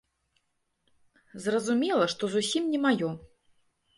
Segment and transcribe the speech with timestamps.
[1.43, 3.09] Зразумела, што зусім не маё.